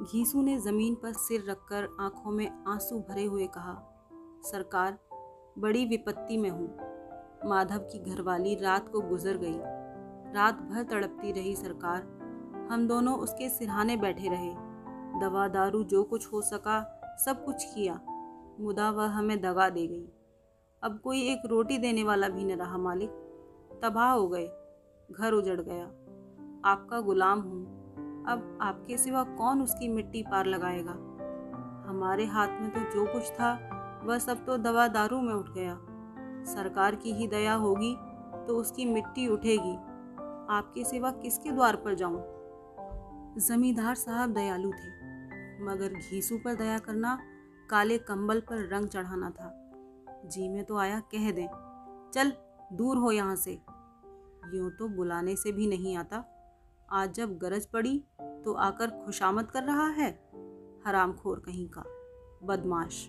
घीसू 0.03 0.41
ने 0.41 0.59
ज़मीन 0.59 0.95
पर 0.95 1.13
सिर 1.13 1.45
रखकर 1.49 1.97
आँखों 1.99 2.31
में 2.31 2.63
आँसू 2.67 2.99
भरे 2.99 3.23
हुए 3.23 3.47
कहा, 3.47 3.83
सरकार, 4.43 4.99
बड़ी 5.57 5.85
विपत्ति 5.85 6.37
में 6.37 6.49
हूँ। 6.49 6.77
माधव 7.49 7.77
की 7.77 7.99
घरवाली 7.99 8.55
रात 8.55 8.89
को 8.89 9.01
गुजर 9.01 9.37
गई। 9.37 9.57
रात 10.33 10.55
भर 10.55 10.83
तड़पती 10.83 11.31
रही 11.31 11.55
सरकार। 11.55 12.01
हम 12.71 12.87
दोनों 12.87 13.17
उसके 13.17 13.49
सिरहाने 13.49 13.97
बैठे 13.97 14.29
रहे। 14.29 14.53
दवा, 15.19 15.47
दारू, 15.47 15.83
जो 15.83 16.03
कुछ 16.03 16.33
हो 16.33 16.41
सका, 16.41 17.01
सब 17.25 17.45
कुछ 17.45 17.65
किया। 17.75 18.01
मुदा 18.59 18.89
वह 18.91 19.05
हमें 19.05 19.41
दगा 19.41 19.69
दे 19.69 19.87
गई। 19.87 20.09
अब 20.83 20.99
कोई 20.99 21.21
एक 21.21 21.39
रोटी 21.45 21.77
देने 21.77 22.03
वाला 22.03 22.29
भी 22.29 22.45
न 22.45 22.51
रहा 22.51 22.77
मालिक। 22.77 23.09
तबाह 23.83 24.11
हो 24.11 24.27
गए। 24.27 24.49
घर 25.11 25.31
उजड़ 25.33 25.61
गया। 25.61 25.85
आपका 26.71 27.01
गुलाम 27.01 27.39
हूँ। 27.39 27.76
अब 28.27 28.57
आपके 28.61 28.97
सिवा 28.97 29.23
कौन 29.37 29.61
उसकी 29.61 29.87
मिट्टी 29.87 30.23
पार 30.23 30.45
लगाएगा? 30.45 30.91
हमारे 31.89 32.25
हाथ 32.25 32.61
में 32.61 32.69
तो 32.71 32.79
जो 32.91 33.05
कुछ 33.05 33.29
था, 33.31 33.51
वह 34.03 34.17
सब 34.19 34.45
तो 34.45 34.57
दवा 34.57 34.87
दारू 34.87 35.19
में 35.21 35.33
उठ 35.33 35.49
गया। 35.49 35.77
सरकार 36.45 36.95
की 36.95 37.13
ही 37.13 37.27
दया 37.27 37.53
होगी 37.55 37.95
तो 38.47 38.57
उसकी 38.57 38.85
मिट्टी 38.85 39.27
उठेगी। 39.27 39.75
आपके 40.49 40.83
सिवा 40.83 41.11
किसके 41.13 41.51
द्वार 41.51 41.75
पर 41.75 41.95
जाऊँ? 41.95 42.19
जमींदार 43.39 43.95
साहब 43.95 44.33
दयालु 44.33 44.71
थे, 44.71 44.89
मगर 45.65 45.93
घीसू 45.93 46.37
पर 46.37 46.55
दया 46.55 46.77
करना 46.79 47.17
काले 47.69 47.97
कंबल 47.97 48.39
पर 48.39 48.67
रंग 48.67 48.87
चढ़ाना 48.87 49.29
था। 49.29 49.53
जी 50.25 50.47
में 50.49 50.63
तो 50.65 50.77
आया 50.77 50.99
कह 51.11 51.31
दें, 51.31 51.47
चल, 52.13 52.31
दूर 52.73 52.97
हो 52.97 53.11
यहाँ 53.11 53.35
से। 53.35 53.51
यूँ 54.53 54.69
तो 54.71 54.87
बुलाने 54.87 55.35
से 55.35 55.51
भी 55.51 55.67
नहीं 55.67 55.95
आता। 55.97 56.23
आज 56.89 57.13
जब 57.13 57.37
गरज 57.37 57.65
पड़ी 57.65 57.97
तो 58.45 58.53
आकर 58.53 58.89
खुशामद 59.05 59.51
कर 59.51 59.63
रहा 59.63 59.87
है, 59.87 60.09
हरामखोर 60.85 61.39
कहीं 61.39 61.67
का, 61.69 61.83
बदमाश। 62.43 63.07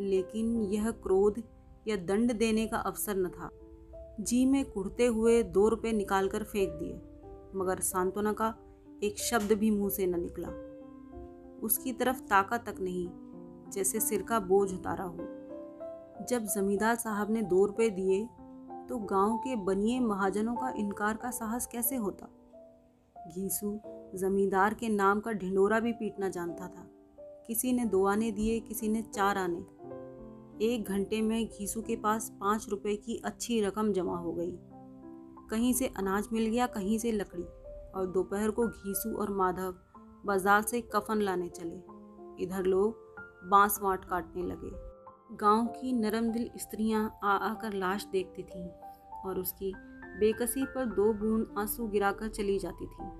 लेकिन 0.00 0.56
यह 0.62 0.90
क्रोध 0.90 1.42
या 1.88 1.96
दंड 1.96 2.32
देने 2.32 2.66
का 2.66 2.76
अवसर 2.76 3.16
न 3.16 3.28
था। 3.28 3.50
जी 4.20 4.44
में 4.46 4.64
कुड़ते 4.70 5.06
हुए 5.06 5.42
दो 5.42 5.68
रुपये 5.68 5.92
निकाल 5.92 6.28
कर 6.28 6.44
फेंक 6.44 6.70
दिए, 6.72 6.94
मगर 7.54 7.80
सांत्वना 7.80 8.32
का 8.32 8.54
एक 9.02 9.18
शब्द 9.18 9.52
भी 9.52 9.70
मुँह 9.70 9.90
से 9.90 10.06
न 10.06 10.20
निकला। 10.20 10.48
उसकी 11.62 11.92
तरफ़ 11.92 12.20
ताका 12.20 12.58
तक 12.58 12.80
नहीं, 12.80 13.08
जैसे 13.70 14.00
सिर 14.00 14.22
का 14.22 14.40
बोझ 14.40 14.72
उतारा 14.72 15.04
हो। 15.04 15.28
जब 16.28 16.46
जमींदार 16.46 16.94
साहब 16.94 17.30
ने 17.30 17.42
दो 17.42 17.64
रुपये 17.66 17.90
दिए 17.90 18.28
तो 18.88 18.98
गाँव 18.98 19.36
के 19.36 19.56
बनिए 19.56 20.00
महाजनों 20.00 20.54
का 20.56 20.70
इनकार 20.70 21.16
का 21.16 21.30
साहस 21.30 21.66
कैसे 21.66 21.96
होता? 21.96 22.28
घीसू 23.30 23.80
जमींदार 24.14 24.74
के 24.74 24.88
नाम 24.88 25.20
का 25.20 25.32
ढिंडोरा 25.32 25.80
भी 25.80 25.92
पीटना 25.92 26.28
जानता 26.28 26.66
था। 26.66 26.86
किसी 27.46 27.72
ने 27.72 27.84
दो 27.84 28.04
आने 28.06 28.30
दिए, 28.30 28.58
किसी 28.60 28.88
ने 28.88 29.02
चार 29.04 29.38
आने। 29.38 30.66
एक 30.66 30.88
घंटे 30.88 31.20
में 31.22 31.46
घीसू 31.46 31.82
के 31.82 31.96
पास 31.96 32.30
पाँच 32.40 32.66
रुपए 32.68 32.96
की 32.96 33.20
अच्छी 33.24 33.60
रकम 33.60 33.92
जमा 33.92 34.16
हो 34.16 34.32
गई। 34.32 34.52
कहीं 35.50 35.72
से 35.72 35.86
अनाज 35.98 36.28
मिल 36.32 36.46
गया, 36.46 36.66
कहीं 36.66 36.98
से 36.98 37.12
लकड़ी 37.12 37.42
और 37.94 38.06
दोपहर 38.06 38.50
को 38.50 38.66
घीसू 38.66 39.14
और 39.16 39.30
माधव 39.30 39.74
बाज़ार 40.26 40.62
से 40.62 40.80
कफन 40.94 41.20
लाने 41.20 41.48
चले। 41.48 42.42
इधर 42.44 42.64
लोग 42.64 43.48
बाँस 43.50 43.78
वाट 43.82 44.04
काटने 44.04 44.42
लगे। 44.42 44.70
गाँव 45.36 45.66
की 45.66 45.92
नरम 45.92 46.30
दिल 46.32 46.50
स्त्रियाँ 46.56 47.18
आ 47.24 47.36
आकर 47.48 47.72
लाश 47.72 48.06
देखती 48.12 48.42
थीं 48.42 48.68
और 49.24 49.38
उसकी 49.38 49.72
बेकसी 50.20 50.64
पर 50.64 50.84
दो 50.84 51.12
बूंद 51.12 51.54
आँसू 51.58 51.86
गिराकर 51.88 52.28
चली 52.28 52.58
जाती 52.58 52.86
थी। 52.86 53.10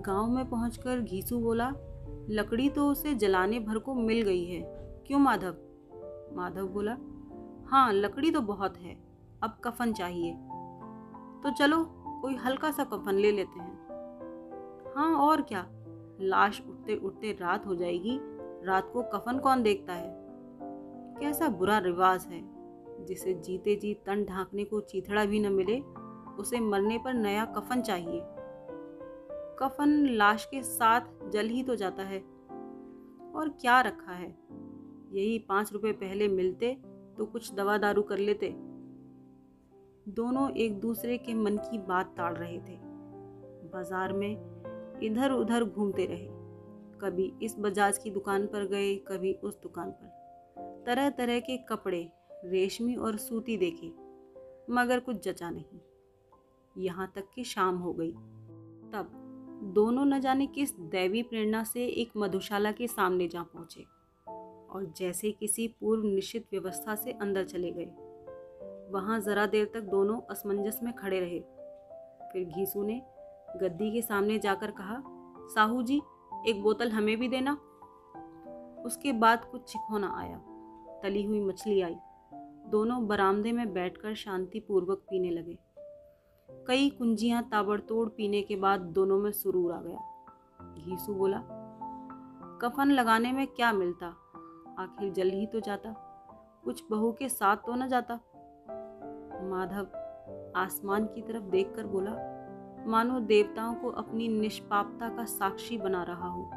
गाँव 0.00 0.30
में 0.30 0.50
पहुंचकर 0.50 1.00
घीसू 1.00 1.38
बोला, 1.38 1.72
लकड़ी 2.30 2.68
तो 2.68 2.88
उसे 2.88 3.14
जलाने 3.14 3.58
भर 3.58 3.78
को 3.78 3.94
मिल 3.94 4.22
गई 4.22 4.44
है। 4.44 4.60
क्यों 5.06 5.18
माधव? 5.18 5.54
माधव 6.36 6.68
बोला 6.68 6.96
हाँ 7.68 7.92
लकड़ी 7.92 8.30
तो 8.30 8.40
बहुत 8.40 8.76
है, 8.76 8.94
अब 9.42 9.58
कफन 9.64 9.92
चाहिए। 9.92 10.32
तो 11.42 11.50
चलो, 11.50 11.84
कोई 12.22 12.34
हल्का 12.34 12.70
सा 12.70 12.84
कफन 12.84 13.14
ले 13.14 13.32
लेते 13.32 13.60
हैं। 13.60 13.78
हाँ 14.96 15.16
और 15.16 15.42
क्या? 15.42 15.66
लाश 16.20 16.62
उठते 16.68 16.96
उठते 16.96 17.32
रात 17.32 17.66
हो 17.66 17.74
जाएगी। 17.74 18.20
रात 18.66 18.90
को 18.92 19.02
कफन 19.02 19.38
कौन 19.38 19.62
देखता 19.62 19.92
है? 19.92 20.16
कैसा 21.20 21.48
बुरा 21.48 21.78
रिवाज 21.78 22.26
है। 22.26 22.59
जिसे 23.06 23.34
जीते 23.34 23.76
जी 23.76 23.94
तन 24.06 24.24
ढांकने 24.24 24.64
को 24.64 24.80
चीथड़ा 24.80 25.24
भी 25.24 25.40
न 25.40 25.52
मिले, 25.52 25.80
उसे 26.42 26.60
मरने 26.60 26.98
पर 26.98 27.14
नया 27.14 27.44
कफन 27.44 27.82
चाहिए। 27.82 28.20
कफन 29.58 30.06
लाश 30.08 30.44
के 30.44 30.62
साथ 30.62 31.30
जल 31.30 31.46
ही 31.46 31.62
तो 31.62 31.76
जाता 31.76 32.02
है। 32.02 32.20
और 33.34 33.48
क्या 33.60 33.80
रखा 33.80 34.12
है? 34.12 34.34
यही 35.12 35.38
पाँच 35.38 35.72
रुपए 35.72 35.92
पहले 35.92 36.28
मिलते 36.28 36.74
तो 37.18 37.26
कुछ 37.26 37.52
दवा 37.54 37.78
दारू 37.78 38.02
कर 38.02 38.18
लेते। 38.18 38.54
दोनों 40.08 40.50
एक 40.50 40.80
दूसरे 40.80 41.18
के 41.18 41.34
मन 41.34 41.56
की 41.56 41.78
बात 41.78 42.14
ताड़ 42.16 42.36
रहे 42.36 42.58
थे। 42.58 42.78
बाज़ार 43.70 44.12
में 44.12 45.00
इधर 45.02 45.30
उधर 45.30 45.64
घूमते 45.64 46.06
रहे। 46.06 46.28
कभी 47.00 47.32
इस 47.42 47.56
बजाज 47.58 47.98
की 47.98 48.10
दुकान 48.10 48.46
पर 48.46 48.66
गए, 48.66 48.94
कभी 48.96 49.32
उस 49.34 49.60
दुकान 49.62 49.90
पर। 49.90 50.84
तरह 50.86 51.10
तरह 51.10 51.40
के 51.40 51.56
कपड़े 51.56 52.02
रेशमी 52.44 52.94
और 52.94 53.16
सूती 53.16 53.56
देखे, 53.56 53.92
मगर 54.70 55.00
कुछ 55.00 55.24
जचा 55.24 55.50
नहीं। 55.50 55.80
यहाँ 56.78 57.12
तक 57.14 57.24
कि 57.34 57.44
शाम 57.44 57.78
हो 57.78 57.92
गई। 57.92 58.12
तब 58.92 59.16
दोनों 59.74 60.04
न 60.04 60.20
जाने 60.20 60.46
किस 60.46 60.78
दैवी 60.80 61.22
प्रेरणा 61.22 61.64
से 61.64 61.86
एक 61.86 62.10
मधुशाला 62.16 62.72
के 62.72 62.86
सामने 62.86 63.28
जा 63.28 63.42
पहुँचे 63.42 63.82
और 64.72 64.92
जैसे 64.96 65.32
किसी 65.32 65.68
पूर्व 65.68 66.02
निश्चित 66.04 66.46
व्यवस्था 66.52 66.94
से 66.94 67.12
अंदर 67.12 67.44
चले 67.44 67.70
गए। 67.70 67.86
वहाँ 68.90 69.20
ज़रा 69.20 69.46
देर 69.46 69.70
तक 69.74 69.80
दोनों 69.80 70.20
असमंजस 70.30 70.80
में 70.82 70.94
खड़े 70.94 71.20
रहे। 71.20 71.40
फिर 72.32 72.44
घीसू 72.44 72.82
ने 72.82 73.02
गद्दी 73.56 73.92
के 73.92 74.02
सामने 74.02 74.38
जाकर 74.38 74.70
कहा, 74.70 75.02
साहू 75.54 75.82
जी, 75.82 76.02
एक 76.48 76.62
बोतल 76.62 76.90
हमें 76.90 77.16
भी 77.16 77.28
देना। 77.28 77.52
उसके 78.86 79.12
बाद 79.12 79.44
कुछ 79.44 79.68
छिखोना 79.68 80.14
आया। 80.18 80.38
तली 81.02 81.22
हुई 81.22 81.40
मछली 81.40 81.80
आई। 81.80 81.96
दोनों 82.70 83.06
बरामदे 83.06 83.52
में 83.52 83.72
बैठकर 83.72 84.14
शांतिपूर्वक 84.14 84.98
पीने 84.98 85.30
लगे। 85.30 85.58
कई 86.66 86.90
कुंजियाँ 86.90 87.42
ताबड़तोड़ 87.42 88.08
पीने 88.08 88.42
के 88.42 88.56
बाद 88.56 88.80
दोनों 88.80 89.18
में 89.18 89.32
सुरूर 89.32 89.72
आ 89.72 89.80
गया। 89.80 89.98
घीसू 90.78 91.14
बोला, 91.14 91.42
कफन 92.62 92.90
लगाने 92.90 93.32
में 93.32 93.46
क्या 93.46 93.72
मिलता? 93.72 94.06
आखिर 94.78 95.12
जल 95.12 95.30
ही 95.30 95.46
तो 95.46 95.60
जाता। 95.60 95.92
कुछ 96.64 96.84
बहू 96.90 97.12
के 97.12 97.28
साथ 97.28 97.56
तो 97.56 97.74
न 97.74 97.88
जाता। 97.88 98.14
माधव 99.42 99.86
आसमान 100.56 101.04
की 101.04 101.22
तरफ़ 101.22 101.42
देखकर 101.42 101.86
बोला, 101.86 102.12
मानो 102.86 103.20
देवताओं 103.20 103.74
को 103.74 103.88
अपनी 103.88 104.28
निष्पापता 104.28 105.08
का 105.08 105.24
साक्षी 105.24 105.78
बना 105.78 106.02
रहा 106.02 106.28
हो। 106.28 106.50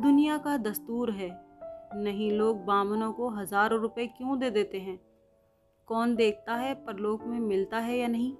दुनिया 0.00 0.38
का 0.38 0.56
दस्तूर 0.56 1.10
है। 1.10 1.45
नहीं, 1.94 2.32
लोग 2.32 2.64
बामनों 2.64 3.12
को 3.12 3.28
हज़ारों 3.28 3.80
रुपए 3.80 4.06
क्यों 4.06 4.38
दे 4.38 4.50
देते 4.50 4.78
हैं? 4.78 5.00
कौन 5.86 6.16
देखता 6.16 6.54
है 6.54 6.74
परलोक 6.74 7.24
में 7.24 7.40
मिलता 7.40 7.78
है 7.78 7.98
या 7.98 8.08
नहीं? 8.08 8.36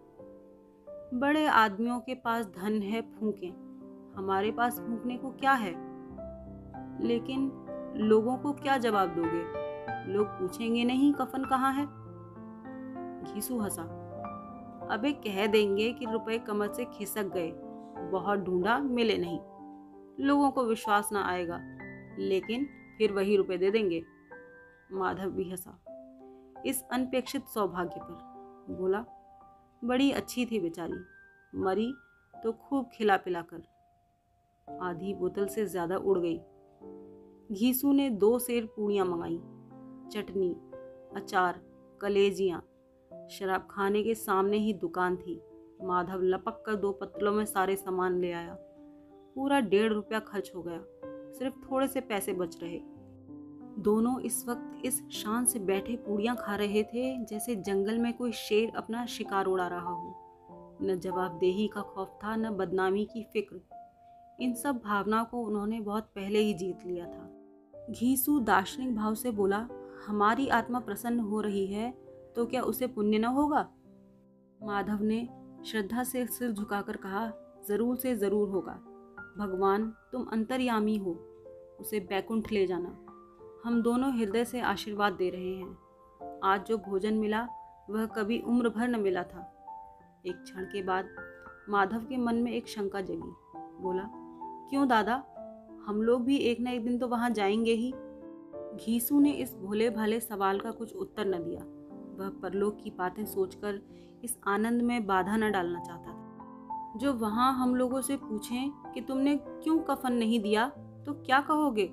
बड़े 1.14 1.46
आदमियों 1.46 2.00
के 2.00 2.14
पास 2.14 2.46
धन 2.46 2.82
है 2.82 3.02
फूकें। 3.02 3.50
हमारे 4.16 4.50
पास 4.50 4.80
फूकने 4.80 5.16
को 5.16 5.30
क्या 5.30 5.52
है? 5.52 5.72
लेकिन 7.06 7.52
लोगों 7.96 8.36
को 8.36 8.52
क्या 8.52 8.78
जवाब 8.78 9.08
दोगे? 9.08 9.66
लोग 10.12 10.26
पूछेंगे 10.26 10.84
नहीं, 10.84 11.12
कफन 11.12 11.44
कहाँ 11.44 11.72
है? 11.72 11.86
घीसू 13.34 13.58
हंसा। 13.58 13.82
अबे 14.90 15.12
कह 15.12 15.46
देंगे 15.46 15.92
कि 15.92 16.06
रुपए 16.06 16.38
कमर 16.38 16.72
से 16.72 16.84
खिसक 16.84 17.24
गए, 17.24 17.52
बहुत 18.10 18.38
ढूंढा, 18.38 18.78
मिले 18.78 19.18
नहीं। 19.18 19.40
लोगों 20.20 20.50
को 20.50 20.64
विश्वास 20.64 21.08
ना 21.12 21.24
आएगा। 21.24 21.60
लेकिन 22.18 22.68
फिर 22.98 23.12
वही 23.12 23.36
रुपए 23.36 23.56
दे 23.56 23.70
देंगे। 23.70 24.02
माधव 24.92 25.30
भी 25.30 25.50
हंसा। 25.50 25.78
इस 26.66 26.82
अनपेक्षित 26.92 27.46
सौभाग्य 27.46 28.00
पर 28.00 28.74
बोला, 28.74 29.04
बड़ी 29.84 30.10
अच्छी 30.10 30.46
थी 30.46 30.60
बेचारी। 30.60 31.04
मरी 31.58 31.92
तो 32.34 32.52
खूब 32.52 32.90
खिला 32.92 33.16
पिला 33.16 33.42
कर। 33.42 33.62
आधी 34.68 35.14
बोतल 35.14 35.46
से 35.46 35.66
ज़्यादा 35.66 35.96
उड़ 35.96 36.18
गई। 36.18 36.38
घीसू 37.52 37.92
ने 37.92 38.10
दो 38.10 38.38
सेर 38.38 38.66
पूड़ियाँ 38.66 39.06
मंगाई। 39.06 39.36
चटनी, 40.12 40.50
अचार, 41.16 41.60
कलेजियाँ। 42.00 42.62
शराब 43.30 43.68
खाने 43.70 44.02
के 44.02 44.14
सामने 44.14 44.56
ही 44.56 44.72
दुकान 44.72 45.16
थी। 45.16 45.40
माधव 45.82 46.22
लपक 46.22 46.62
कर 46.66 46.76
दो 46.76 46.92
पत्तलों 46.92 47.32
में 47.32 47.44
सारे 47.44 47.76
सामान 47.76 48.20
ले 48.20 48.32
आया। 48.32 48.56
पूरा 49.36 49.60
डेढ़ 49.60 49.92
रुपया 49.92 50.20
खर्च 50.20 50.52
हो 50.54 50.62
गया। 50.62 50.78
सिर्फ़ 51.38 51.54
थोड़े 51.62 51.86
से 51.88 52.00
पैसे 52.02 52.32
बच 52.32 52.58
रहे। 52.62 52.80
दोनों 53.82 54.18
इस 54.20 54.44
वक्त 54.48 54.84
इस 54.84 55.02
शान 55.12 55.44
से 55.44 55.58
बैठे 55.60 55.96
पूड़ियाँ 55.98 56.36
खा 56.36 56.54
रहे 56.56 56.82
थे, 56.82 57.24
जैसे 57.24 57.56
जंगल 57.56 57.98
में 57.98 58.12
कोई 58.12 58.32
शेर 58.32 58.72
अपना 58.76 59.04
शिकार 59.06 59.46
उड़ा 59.46 59.66
रहा 59.66 59.90
हो। 59.90 60.78
न 60.82 60.98
जवाबदेही 61.00 61.66
का 61.68 61.80
खौफ 61.84 62.18
था, 62.24 62.36
न 62.36 62.50
बदनामी 62.50 63.04
की 63.04 63.22
फ़िक्र। 63.32 63.60
इन 64.40 64.54
सब 64.54 64.80
भावनाओं 64.84 65.24
को 65.24 65.42
उन्होंने 65.42 65.80
बहुत 65.80 66.10
पहले 66.14 66.38
ही 66.38 66.54
जीत 66.54 66.86
लिया 66.86 67.06
था। 67.06 67.30
घीसू 67.90 68.38
दार्शनिक 68.40 68.94
भाव 68.96 69.14
से 69.14 69.30
बोला, 69.30 69.66
हमारी 70.06 70.48
आत्मा 70.48 70.80
प्रसन्न 70.80 71.20
हो 71.20 71.40
रही 71.40 71.66
है 71.66 71.90
तो 72.36 72.44
क्या 72.46 72.62
उसे 72.62 72.86
पुण्य 72.86 73.18
न 73.18 73.24
होगा? 73.24 73.68
माधव 74.60 75.02
ने 75.02 75.28
श्रद्धा 75.66 76.02
से 76.04 76.26
सिर 76.26 76.52
झुकाकर 76.52 76.96
कहा, 76.96 77.30
ज़रूर 77.68 77.96
से 77.96 78.14
ज़रूर 78.16 78.48
होगा। 78.48 78.78
भगवान, 79.38 79.94
तुम 80.12 80.24
अंतर्यामी 80.24 80.96
हो। 80.96 81.10
उसे 81.80 82.00
बैकुंठ 82.00 82.52
ले 82.52 82.66
जाना। 82.66 82.98
हम 83.64 83.82
दोनों 83.82 84.18
हृदय 84.18 84.44
से 84.44 84.60
आशीर्वाद 84.60 85.12
दे 85.12 85.30
रहे 85.30 85.54
हैं। 85.54 85.78
आज 86.44 86.66
जो 86.66 86.78
भोजन 86.78 87.14
मिला, 87.14 87.48
वह 87.90 88.06
कभी 88.06 88.40
उम्र 88.40 88.68
भर 88.68 88.88
न 88.88 89.00
मिला 89.00 89.22
था। 89.22 89.52
एक 90.26 90.42
क्षण 90.42 90.64
के 90.64 90.82
बाद 90.82 91.08
माधव 91.68 91.98
के 91.98 92.16
मन 92.16 92.34
में 92.34 92.52
एक 92.52 92.68
शंका 92.68 93.00
जगी। 93.00 93.34
बोला, 93.56 94.10
क्यों 94.70 94.88
दादा? 94.88 95.24
हम 95.86 96.02
लोग 96.02 96.24
भी 96.24 96.36
एक 96.36 96.60
न 96.60 96.66
एक 96.66 96.84
दिन 96.84 96.98
तो 96.98 97.08
वहाँ 97.08 97.30
जाएँगे 97.30 97.72
ही। 97.72 97.94
घीसू 98.84 99.20
ने 99.20 99.30
इस 99.30 99.54
भोले 99.54 99.90
भाले 99.90 100.20
सवाल 100.20 100.60
का 100.60 100.70
कुछ 100.70 100.96
उत्तर 100.96 101.26
न 101.26 101.44
दिया। 101.44 101.60
वह 102.18 102.40
परलोक 102.40 102.78
की 102.84 102.90
बातें 102.90 103.26
सोचकर 103.26 103.82
इस 104.24 104.38
आनंद 104.46 104.82
में 104.82 105.06
बाधा 105.06 105.36
न 105.36 105.52
डालना 105.52 105.80
चाहता 105.80 106.10
था। 106.10 106.25
जो 106.96 107.12
वहाँ 107.12 107.52
हम 107.54 107.74
लोगों 107.74 108.00
से 108.00 108.16
पूछें 108.16 108.70
कि 108.70 109.00
तुमने 109.00 109.36
क्यों 109.36 109.78
कफन 109.78 110.12
नहीं 110.12 110.40
दिया 110.40 110.68
तो 111.06 111.12
क्या 111.12 111.40
कहोगे? 111.40 111.90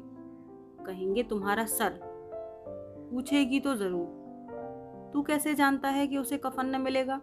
कहेंगे, 0.85 1.23
तुम्हारा 1.23 1.65
सर। 1.65 1.99
पूछेगी 3.11 3.59
तो 3.59 3.75
ज़रूर। 3.75 5.11
तू 5.13 5.21
कैसे 5.21 5.53
जानता 5.53 5.87
है 5.87 6.07
कि 6.07 6.17
उसे 6.17 6.37
कफन 6.37 6.65
न 6.65 6.81
मिलेगा? 6.81 7.21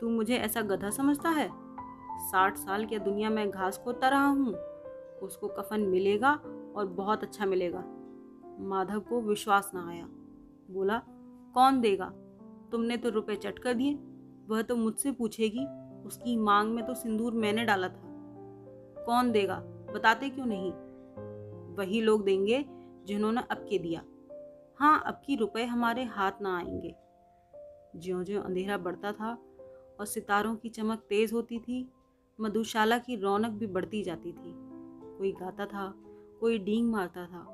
तू 0.00 0.08
मुझे 0.08 0.36
ऐसा 0.36 0.60
गधा 0.60 0.90
समझता 0.90 1.28
है? 1.28 1.50
साठ 2.20 2.56
साल 2.56 2.86
की 2.86 2.98
दुनिया 2.98 3.30
में 3.30 3.50
घास 3.50 3.78
खोता 3.78 4.08
रहा 4.08 4.26
हूँ। 4.26 4.54
उसको 5.22 5.48
कफन 5.48 5.80
मिलेगा 5.80 6.32
और 6.76 6.86
बहुत 6.86 7.22
अच्छा 7.22 7.46
मिलेगा। 7.46 7.84
माधव 8.60 9.00
को 9.00 9.20
विश्वास 9.20 9.70
ना 9.74 9.88
आया। 9.88 10.06
बोला, 10.70 11.02
कौन 11.54 11.80
देगा? 11.80 12.12
तुमने 12.72 12.96
तो 12.96 13.08
रुपए 13.08 13.36
चट 13.36 13.58
कर 13.58 13.74
दिए। 13.74 13.94
वह 14.48 14.62
तो 14.62 14.76
मुझसे 14.76 15.12
पूछेगी। 15.12 15.66
उसकी 16.06 16.36
मांग 16.36 16.70
में 16.70 16.86
तो 16.86 16.94
सिंदूर 16.94 17.32
मैंने 17.32 17.64
डाला 17.64 17.88
था। 17.88 18.02
कौन 19.06 19.30
देगा? 19.32 19.56
बताते 19.94 20.30
क्यों 20.30 20.46
नहीं? 20.46 20.72
वही 21.74 22.00
लोग 22.00 22.24
देंगे 22.24 22.64
जिन्होंने 23.04 23.40
अब 23.50 23.66
के 23.70 23.78
दिया। 23.78 24.02
हाँ 24.78 25.02
अब 25.06 25.20
की 25.26 25.36
रुपए 25.36 25.64
हमारे 25.64 26.04
हाथ 26.04 26.32
ना 26.40 26.56
आएँगे। 26.56 26.94
ज्यो 27.96 28.24
ज्यो 28.24 28.40
अंधेरा 28.42 28.78
बढ़ता 28.78 29.12
था 29.12 29.38
और 30.00 30.06
सितारों 30.06 30.56
की 30.56 30.68
चमक 30.68 30.98
तेज 30.98 31.32
होती 31.32 31.58
थी, 31.58 31.88
मधुशाला 32.40 32.98
की 32.98 33.16
रौनक 33.16 33.50
भी 33.50 33.66
बढ़ती 33.66 34.02
जाती 34.02 34.32
थी। 34.32 34.54
कोई 35.18 35.32
गाता 35.32 35.66
था, 35.66 35.94
कोई 36.40 36.58
डींग 36.58 36.90
मारता 36.90 37.26
था, 37.26 37.44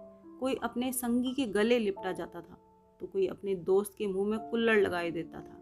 कोई 0.41 0.55
अपने 0.55 0.93
संगी 0.93 1.33
के 1.35 1.47
गले 1.47 1.79
लिपटा 1.79 2.13
जाता 2.13 2.41
था 2.41 2.57
तो 3.01 3.07
कोई 3.07 3.27
अपने 3.27 3.55
दोस्त 3.55 3.95
के 3.99 4.07
मुँह 4.07 4.29
में 4.29 4.51
कुल्लड़ 4.51 4.81
लगाए 4.81 5.11
देता 5.11 5.41
था। 5.41 5.57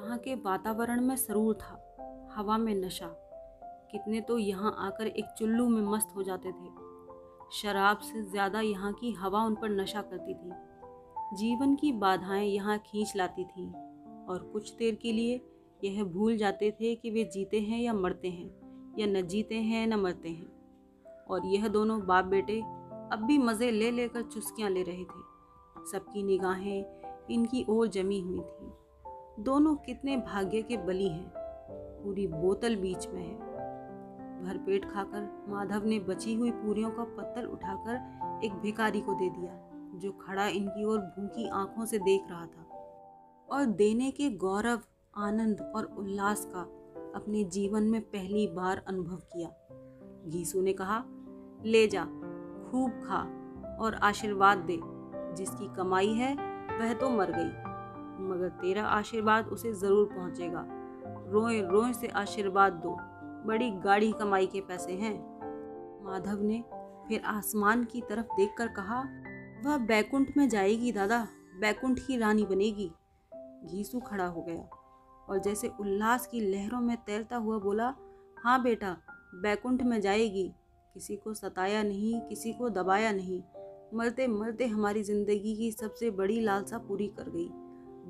वहाँ 0.00 0.18
के 0.18 0.34
वातावरण 0.34 1.00
में 1.00 1.16
सरूर 1.16 1.54
था। 1.54 1.81
हवा 2.36 2.58
में 2.58 2.74
नशा। 2.74 3.06
कितने 3.92 4.20
तो 4.20 4.38
यहाँ 4.38 4.74
आकर 4.78 5.06
एक 5.06 5.24
चुल्लू 5.38 5.68
में 5.68 5.82
मस्त 5.82 6.12
हो 6.16 6.22
जाते 6.22 6.52
थे। 6.52 6.70
शराब 7.52 7.98
से 7.98 8.22
ज़्यादा 8.22 8.60
यहाँ 8.60 8.92
की 8.92 9.12
हवा 9.12 9.44
उन 9.44 9.54
पर 9.54 9.70
नशा 9.70 10.02
करती 10.02 10.34
थी। 10.34 10.52
जीवन 11.36 11.74
की 11.74 11.92
बाधाएँ 11.92 12.48
यहाँ 12.48 12.78
खींच 12.78 13.12
लाती 13.16 13.44
थीं। 13.44 13.66
और 14.26 14.38
कुछ 14.52 14.72
देर 14.76 14.94
के 14.94 15.12
लिए 15.12 15.40
यह 15.84 16.04
भूल 16.04 16.36
जाते 16.36 16.70
थे 16.70 16.94
कि 16.94 17.10
वे 17.10 17.24
जीते 17.24 17.60
हैं 17.60 17.80
या 17.80 17.92
मरते 17.92 18.28
हैं, 18.28 18.50
या 18.98 19.06
न 19.06 19.22
जीते 19.22 19.54
हैं, 19.54 19.86
न 19.86 19.94
मरते 19.94 20.28
हैं। 20.28 21.26
और 21.30 21.46
यह 21.46 21.68
दोनों 21.68 22.00
बाप 22.06 22.24
बेटे 22.24 22.60
अब 23.12 23.24
भी 23.26 23.38
मज़े 23.38 23.70
ले 23.70 23.90
लेकर 23.90 24.22
चुस्कियाँ 24.22 24.70
ले 24.70 24.82
रहे 24.82 25.04
थे। 25.04 25.90
सबकी 25.90 26.22
निगाहें 26.22 27.26
इनकी 27.30 27.64
ओर 27.68 27.88
जमी 27.88 28.20
हुई 28.20 28.40
थी। 28.40 28.72
दोनों 29.42 29.74
कितने 29.76 30.16
भाग्य 30.16 30.62
के 30.62 30.76
बली 30.76 31.08
हैं। 31.08 31.41
पूरी 32.04 32.26
बोतल 32.26 32.76
बीच 32.76 33.06
में 33.08 33.22
है। 33.22 33.34
भरपेट 34.44 34.84
खाकर 34.84 35.28
माधव 35.48 35.84
ने 35.84 35.98
बची 35.98 36.34
हुई 36.34 36.50
पूरियों 36.50 36.90
का 36.90 37.04
पत्तल 37.16 37.46
उठाकर 37.46 38.40
एक 38.44 38.52
भिखारी 38.52 39.00
को 39.00 39.14
दे 39.14 39.28
दिया, 39.30 39.52
जो 39.94 40.12
खड़ा 40.12 40.46
इनकी 40.46 40.84
ओर 40.84 40.98
भूखी 40.98 41.48
आँखों 41.48 41.84
से 41.84 41.98
देख 41.98 42.30
रहा 42.30 42.46
था। 42.46 42.66
और 43.48 43.64
देने 43.64 44.10
के 44.10 44.30
गौरव, 44.30 44.80
आनंद 45.16 45.60
और 45.76 45.84
उल्लास 45.98 46.44
का 46.44 46.60
अपने 47.14 47.44
जीवन 47.44 47.82
में 47.82 48.00
पहली 48.00 48.46
बार 48.46 48.82
अनुभव 48.88 49.16
किया। 49.32 49.48
घीसू 50.28 50.60
ने 50.62 50.72
कहा, 50.72 51.02
ले 51.64 51.86
जा, 51.86 52.04
खूब 52.64 52.90
खा 53.04 53.18
और 53.80 53.94
आशीर्वाद 53.94 54.58
दे, 54.58 54.78
जिसकी 55.36 55.74
कमाई 55.76 56.12
है 56.12 56.34
वह 56.78 56.92
तो 56.92 57.10
मर 57.10 57.30
गई, 57.30 57.50
मगर 58.28 58.48
तेरा 58.60 58.86
आशीर्वाद 58.86 59.48
उसे 59.48 59.72
ज़रूर 59.72 60.06
पहुंचेगा। 60.06 60.66
रोए 61.32 61.60
रोए 61.62 61.92
से 61.92 62.06
आशीर्वाद 62.06 62.72
दो। 62.72 62.96
बड़ी 63.46 63.70
गाढ़ी 63.70 64.12
कमाई 64.12 64.46
के 64.46 64.60
पैसे 64.60 64.92
हैं। 64.92 65.14
माधव 66.04 66.42
ने 66.42 66.62
फिर 67.08 67.22
आसमान 67.24 67.84
की 67.84 68.00
तरफ़ 68.00 68.34
देखकर 68.36 68.68
कहा, 68.68 68.98
वह 69.64 69.78
बैकुंठ 69.78 70.36
में 70.36 70.48
जाएगी 70.48 70.92
दादा। 70.92 71.26
बैकुंठ 71.60 71.98
की 71.98 72.16
रानी 72.16 72.44
बनेगी। 72.44 72.90
घीसू 73.66 74.00
खड़ा 74.00 74.26
हो 74.26 74.42
गया 74.42 74.68
और 75.28 75.38
जैसे 75.38 75.68
उल्लास 75.80 76.26
की 76.26 76.40
लहरों 76.40 76.80
में 76.80 76.96
तैरता 76.96 77.36
हुआ 77.36 77.58
बोला 77.58 77.94
हाँ 78.36 78.62
बेटा, 78.62 78.96
बैकुंठ 79.34 79.82
में 79.82 80.00
जाएगी। 80.00 80.52
किसी 80.94 81.16
को 81.16 81.34
सताया 81.34 81.82
नहीं, 81.82 82.20
किसी 82.20 82.52
को 82.52 82.68
दबाया 82.68 83.12
नहीं। 83.12 83.42
मरते 83.94 84.26
मरते 84.26 84.66
हमारी 84.66 85.02
ज़िंदगी 85.02 85.54
की 85.56 85.70
सबसे 85.72 86.10
बड़ी 86.10 86.40
लालसा 86.40 86.78
पूरी 86.78 87.06
कर 87.08 87.30
गई। 87.30 87.48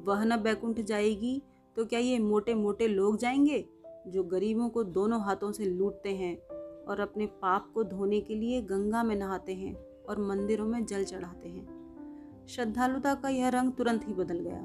वह 0.04 0.24
न 0.24 0.36
बैकुंठ 0.42 0.80
जाएगी 0.80 1.42
तो 1.76 1.84
क्या 1.84 2.00
ये 2.00 2.18
मोटे 2.18 2.54
मोटे 2.54 2.88
लोग 2.88 3.16
जाएँगे, 3.16 3.68
जो 4.06 4.22
गरीबों 4.22 4.68
को 4.68 4.84
दोनों 4.84 5.20
हाथों 5.20 5.52
से 5.52 5.64
लूटते 5.64 6.14
हैं 6.16 6.38
और 6.84 7.00
अपने 7.00 7.26
पाप 7.26 7.70
को 7.74 7.84
धोने 7.84 8.20
के 8.20 8.34
लिए 8.34 8.62
गंगा 8.62 9.02
में 9.02 9.16
नहाते 9.16 9.54
हैं 9.54 9.74
और 10.08 10.18
मंदिरों 10.18 10.66
में 10.66 10.86
जल 10.86 11.04
चढ़ाते 11.04 11.48
हैं? 11.48 11.82
श्रद्धालुता 12.48 13.14
का 13.14 13.28
यह 13.28 13.48
रंग 13.48 13.72
तुरंत 13.72 14.08
ही 14.08 14.12
बदल 14.12 14.38
गया। 14.38 14.58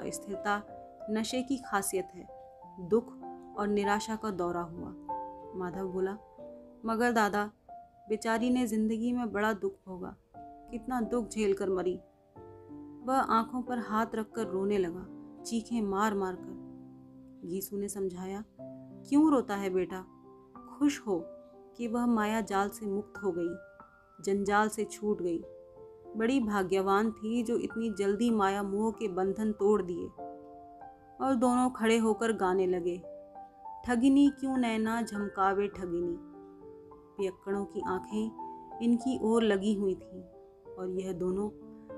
अस्थिरता, 0.00 0.62
नशे 1.10 1.42
की 1.42 1.56
खासियत 1.56 2.08
है, 2.14 2.28
दुख 2.80 3.12
और 3.58 3.68
निराशा 3.68 4.16
का 4.16 4.30
दौरा 4.30 4.60
हुआ। 4.60 4.94
माधव 5.56 5.88
बोला, 5.88 6.18
मगर 6.86 7.12
दादा, 7.12 7.50
बेचारी 8.08 8.50
ने 8.50 8.66
ज़िंदगी 8.66 9.12
में 9.12 9.32
बड़ा 9.32 9.52
दुख 9.52 9.74
भोगा। 9.86 10.16
कितना 10.70 11.00
दुख 11.00 11.28
झेल 11.28 11.54
कर 11.54 11.68
मरी। 11.70 12.00
वह 13.04 13.14
आँखों 13.14 13.62
पर 13.62 13.78
हाथ 13.78 14.06
रखकर 14.14 14.46
रोने 14.46 14.78
लगा। 14.78 15.06
चीखें 15.46 15.80
मार 15.82 16.14
मार 16.14 16.34
कर। 16.34 17.48
गीसू 17.48 17.76
ने 17.76 17.88
समझाया, 17.88 18.44
क्यों 19.08 19.30
रोता 19.30 19.56
है 19.56 19.70
बेटा? 19.70 20.04
खुश 20.78 21.00
हो 21.06 21.18
कि 21.76 21.88
वह 21.88 22.06
माया 22.06 22.40
जाल 22.40 22.68
से 22.68 22.86
मुक्त 22.86 23.22
हो 23.24 23.32
गई, 23.32 23.54
जंजाल 24.24 24.68
से 24.68 24.84
छूट 24.84 25.22
गई। 25.22 25.42
बड़ी 26.16 26.40
भाग्यवान 26.40 27.10
थी 27.10 27.42
जो 27.42 27.56
इतनी 27.56 27.90
जल्दी 27.90 28.30
माया 28.30 28.62
मोह 28.62 28.90
के 28.92 29.08
बंधन 29.08 29.52
तोड़ 29.52 29.82
दिए 29.82 30.06
और 31.20 31.34
दोनों 31.34 31.70
खड़े 31.70 31.98
होकर 31.98 32.32
गाने 32.32 32.66
लगे, 32.66 32.96
ठगिनी 33.84 34.28
क्यों 34.30 34.56
नैना 34.56 35.00
झमकावे 35.02 35.68
ठगिनी? 35.68 36.16
पियक्कड़ों 37.16 37.64
की 37.64 37.82
आँखें 37.86 38.80
इनकी 38.82 39.18
ओर 39.22 39.42
लगी 39.42 39.74
हुई 39.74 39.94
थीं 39.94 40.22
और 40.74 40.90
यह 40.90 41.12
दोनों 41.12 41.48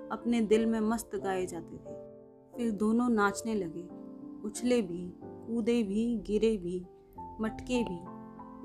अपने 0.09 0.41
दिल 0.41 0.67
में 0.67 0.81
मस्त 0.81 1.17
गाए 1.17 1.47
जाते 1.47 1.77
थे। 1.77 2.06
फिर 2.57 2.71
दोनों 2.71 3.09
नाचने 3.09 3.55
लगे। 3.55 3.89
उछले 4.45 4.83
भी, 4.83 5.13
कूदे 5.25 5.83
भी, 5.83 6.17
गिरे 6.17 6.57
भी, 6.57 6.87
मटके 7.41 7.83
भी, 7.85 7.99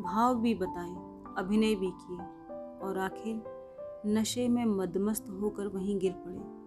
भाव 0.04 0.36
भी 0.36 0.56
बताए, 0.56 0.96
अभिनय 1.38 1.76
भी 1.76 1.92
किए 1.92 2.20
और 2.88 2.98
आखिर 2.98 3.44
नशे 4.06 4.48
में 4.48 4.66
मदमस्त 4.66 5.30
होकर 5.42 5.68
वहीं 5.68 6.00
गिर 6.00 6.12
पड़े। 6.12 6.61